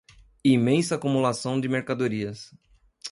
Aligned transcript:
imensa 0.43 0.95
acumulação 0.95 1.61
de 1.61 1.69
mercadorias 1.69 2.49